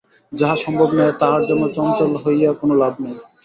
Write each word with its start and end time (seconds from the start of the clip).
যাহা 0.31 0.55
সম্ভব 0.57 0.89
নহে, 0.95 1.13
তাহার 1.21 1.41
জন্য 1.49 1.63
চঞ্চল 1.75 2.11
হইয়া 2.23 2.49
কোনো 2.61 2.73
লাভ 2.81 2.93
নাই। 3.03 3.15